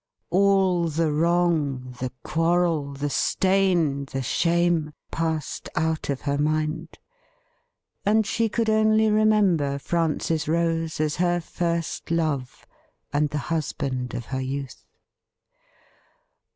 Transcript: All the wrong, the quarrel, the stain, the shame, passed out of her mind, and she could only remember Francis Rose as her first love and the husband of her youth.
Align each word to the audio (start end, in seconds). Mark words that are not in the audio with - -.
All 0.31 0.87
the 0.87 1.11
wrong, 1.11 1.95
the 1.99 2.11
quarrel, 2.23 2.93
the 2.93 3.07
stain, 3.11 4.05
the 4.05 4.23
shame, 4.23 4.93
passed 5.11 5.69
out 5.75 6.09
of 6.09 6.21
her 6.21 6.39
mind, 6.39 6.97
and 8.03 8.25
she 8.25 8.49
could 8.49 8.67
only 8.67 9.11
remember 9.11 9.77
Francis 9.77 10.47
Rose 10.47 10.99
as 10.99 11.17
her 11.17 11.39
first 11.39 12.09
love 12.09 12.65
and 13.13 13.29
the 13.29 13.37
husband 13.53 14.15
of 14.15 14.25
her 14.25 14.41
youth. 14.41 14.87